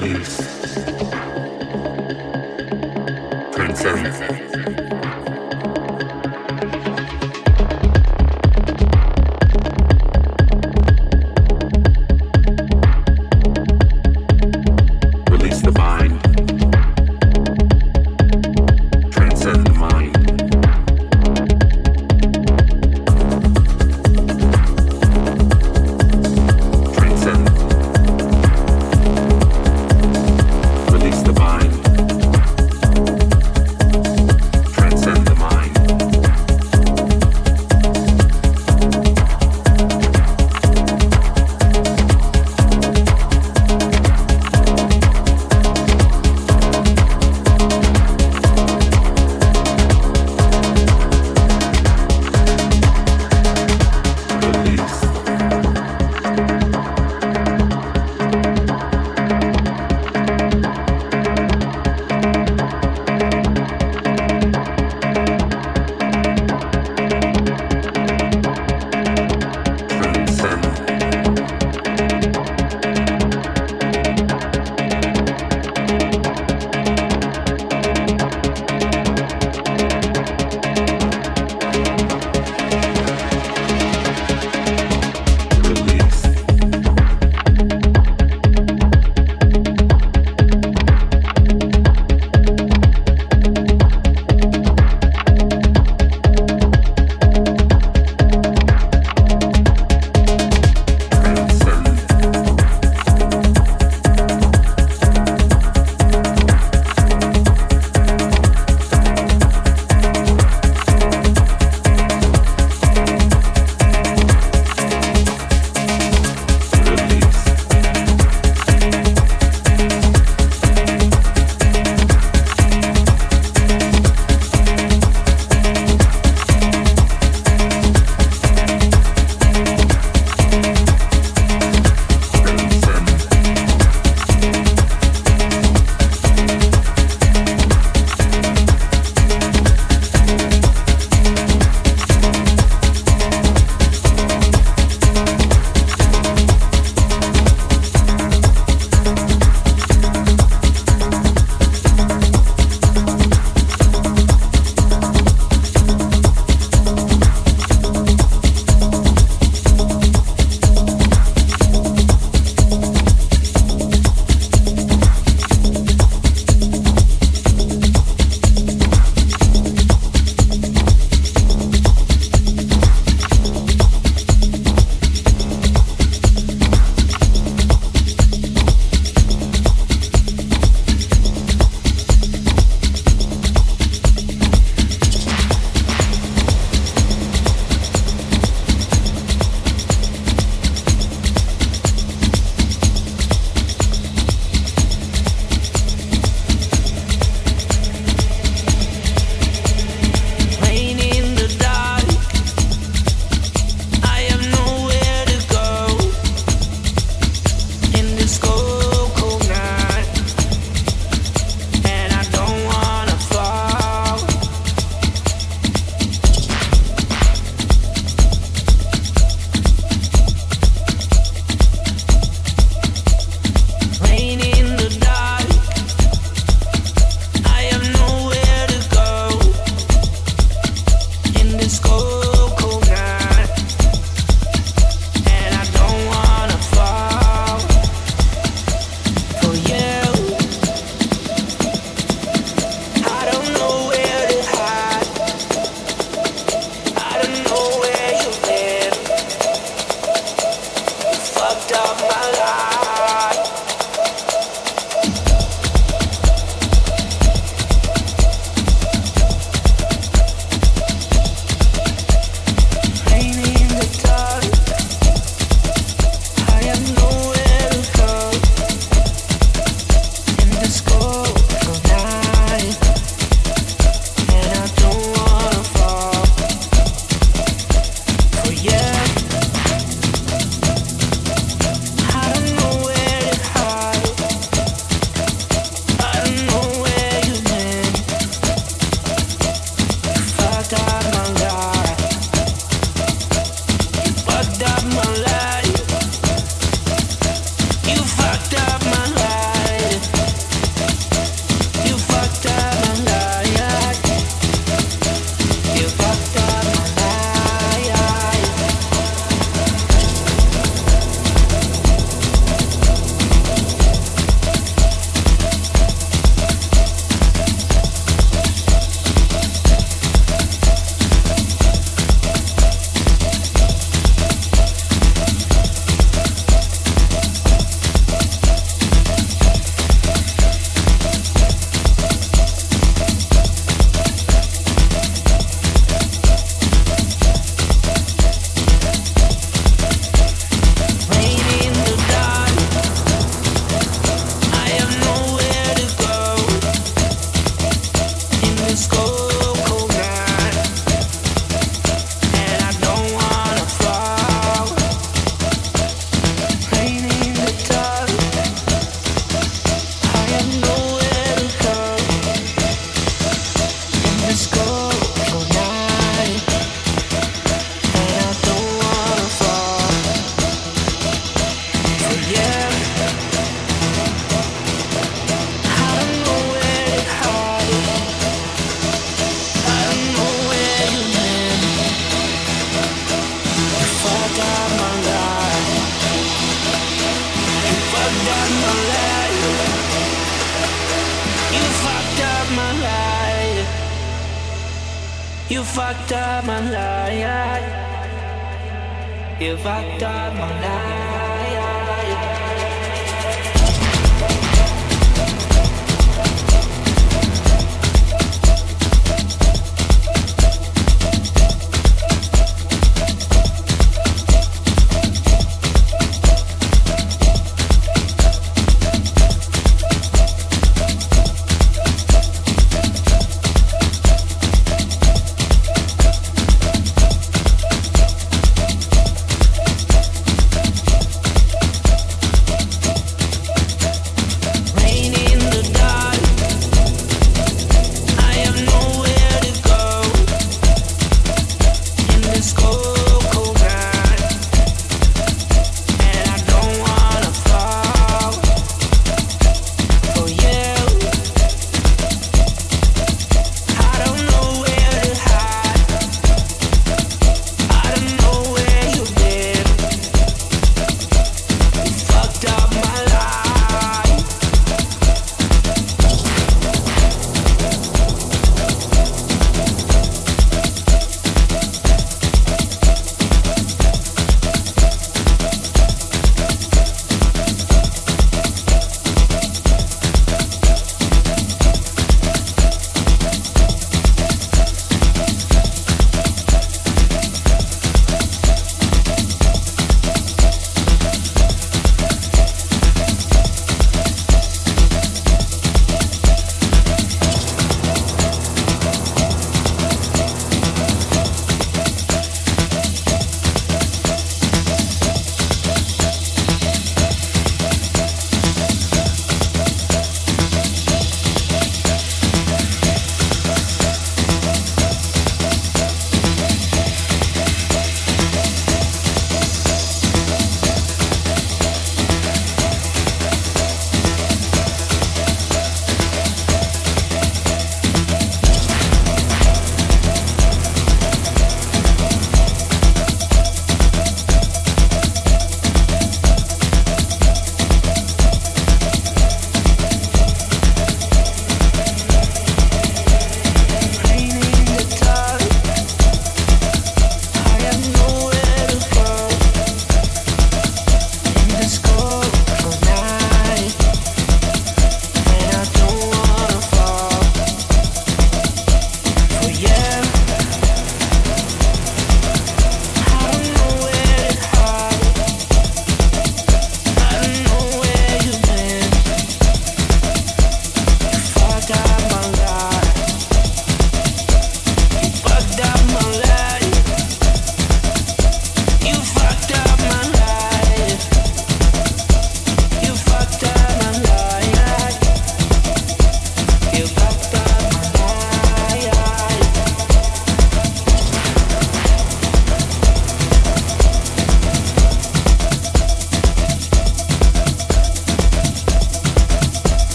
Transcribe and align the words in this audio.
release. 0.00 0.99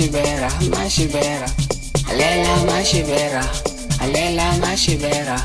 mashibera 0.00 0.50
mashibera 0.72 1.48
alela 2.10 2.56
mashibera 2.64 3.44
alela 4.00 4.44
mashibera 4.62 5.36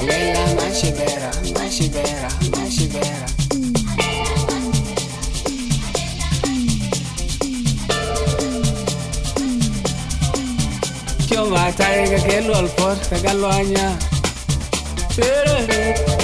alela 0.00 0.42
mashibera 0.56 1.30
mashibera 1.54 2.30
mashibera 2.56 3.26
Kyo 11.28 11.44
matai 11.46 12.08
ka 12.10 12.18
kelo 12.24 12.54
alfor 12.56 12.96
ka 13.04 13.32
anya. 13.52 13.98
Pero 15.14 16.19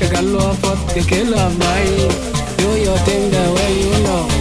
Take 0.00 0.12
a 0.12 0.14
gallo 0.14 0.54
for 0.54 0.76
the 0.94 1.04
killer, 1.06 1.50
of. 1.60 2.56
Do 2.56 2.80
your 2.80 2.96
thing 3.04 3.30
the 3.30 3.52
way 3.54 3.80
you 3.80 4.02
know. 4.02 4.39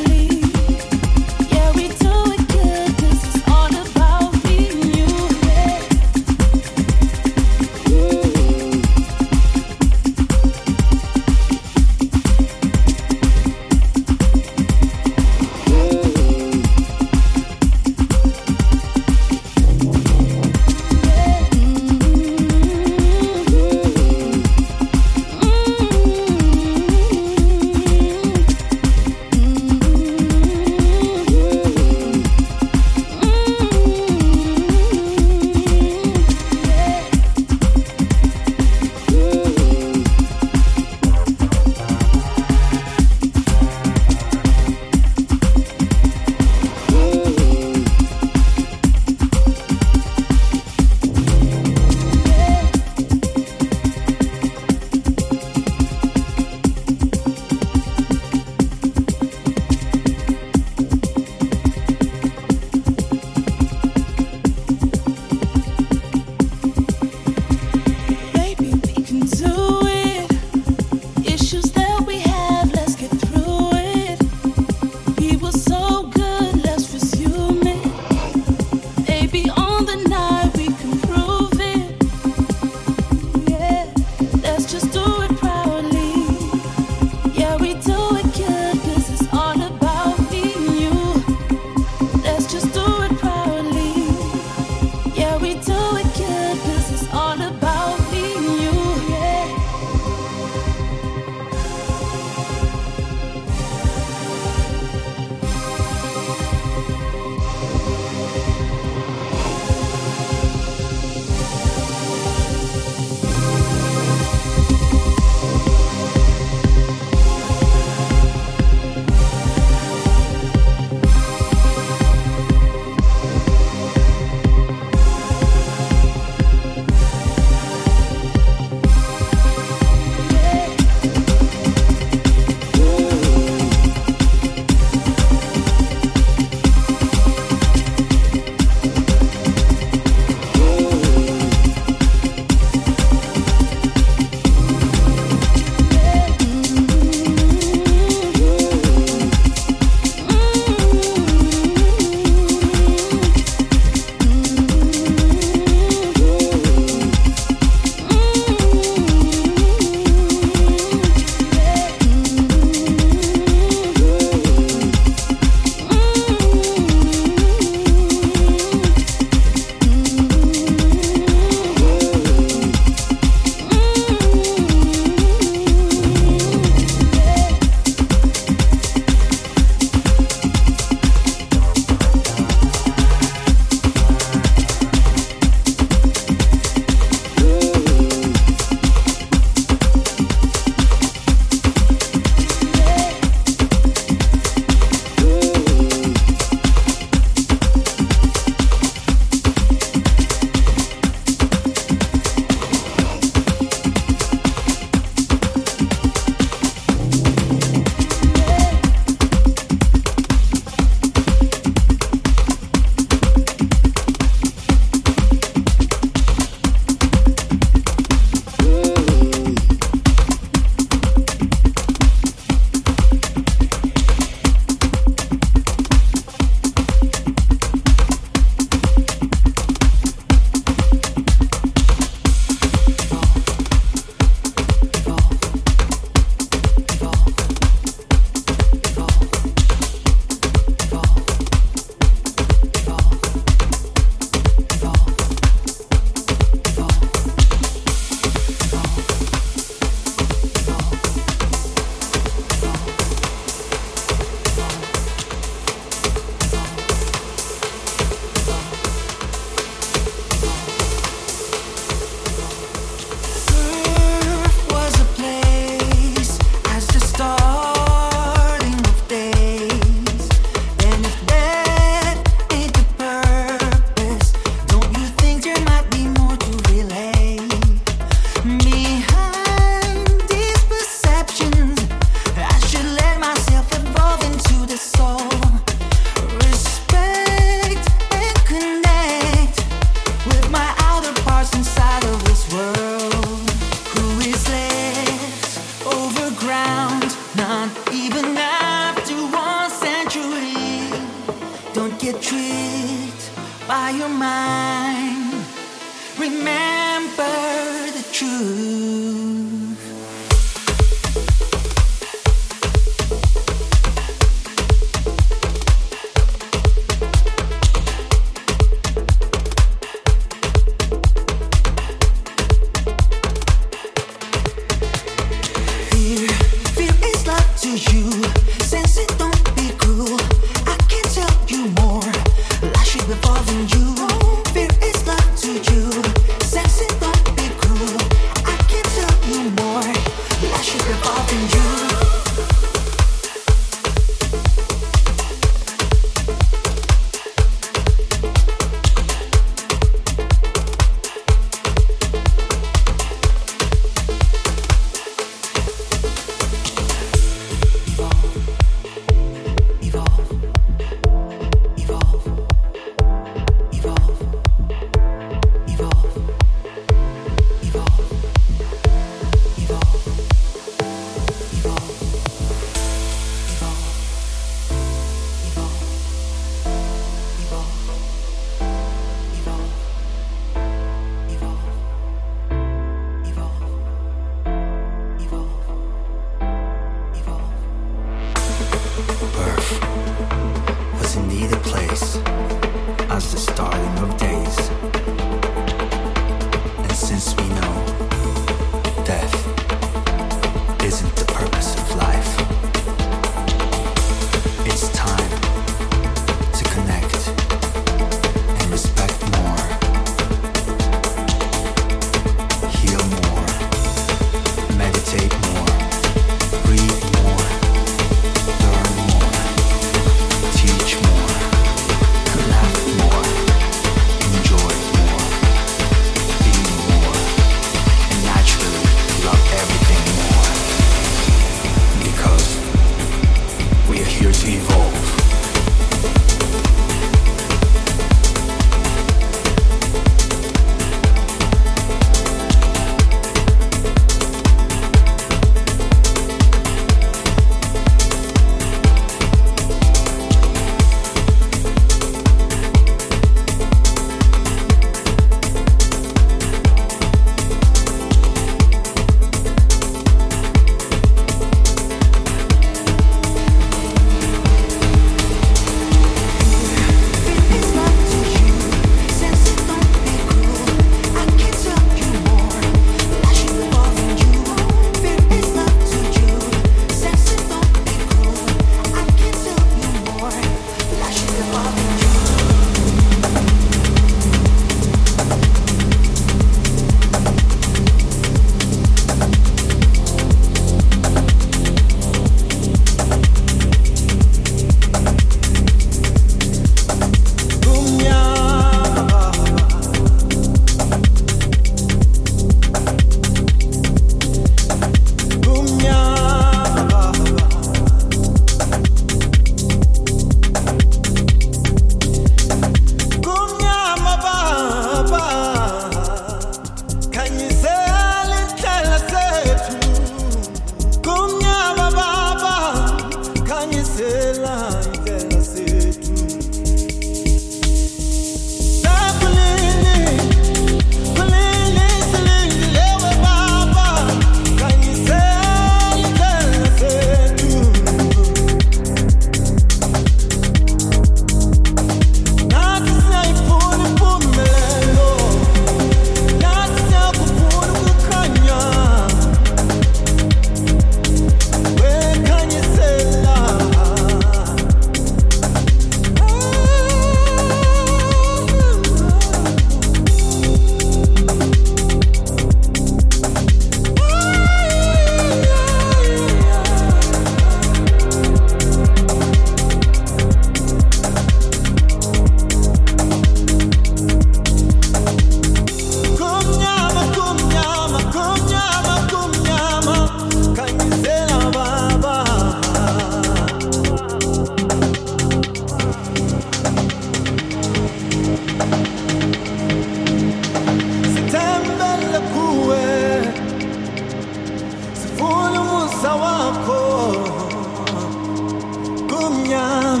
Kumnyam, 599.28 600.00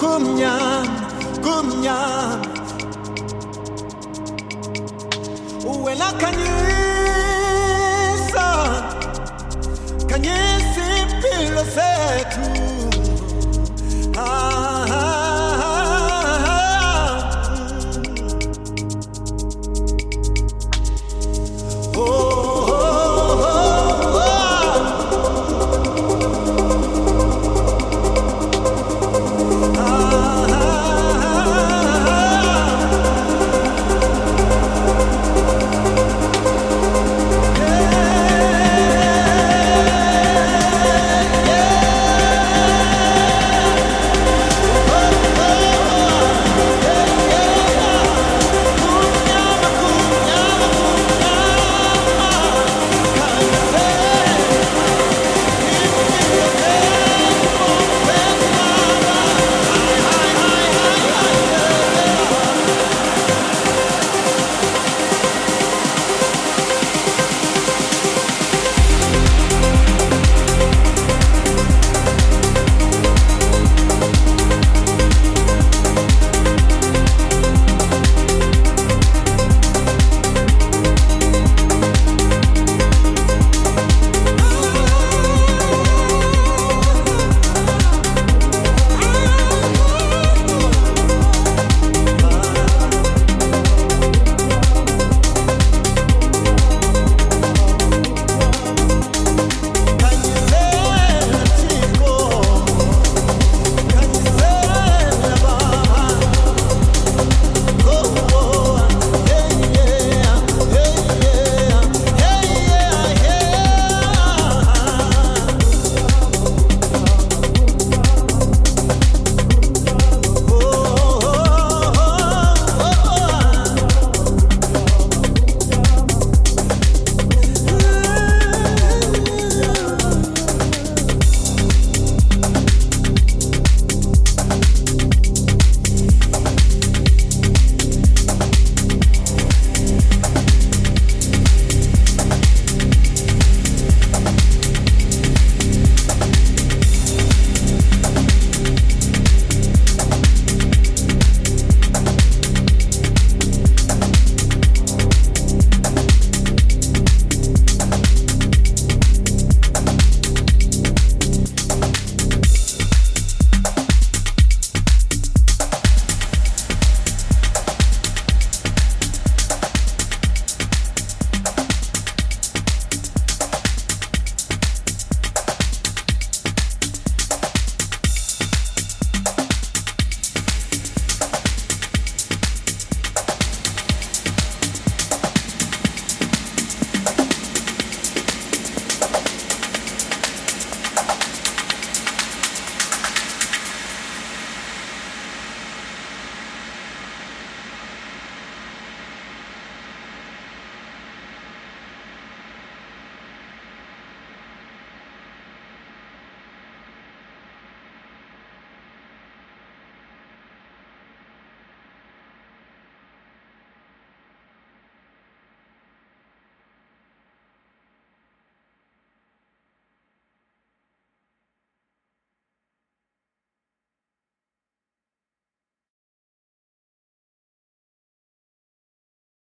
kumnyam, 0.00 0.86
kumnyam. 1.44 2.40
Uwela 5.64 6.08
kanyisa, 6.20 7.28
kanyisi 10.08 10.88
pilo 11.20 11.64
setu. 11.74 12.44